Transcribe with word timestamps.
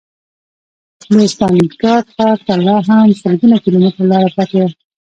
د 1.17 1.19
ستالینګراډ 1.33 2.05
ښار 2.15 2.37
ته 2.45 2.53
لا 2.67 2.77
هم 2.87 2.99
لسګونه 3.09 3.57
کیلومتره 3.63 4.05
لاره 4.11 4.31
پاتې 4.35 4.55
وه 4.61 4.69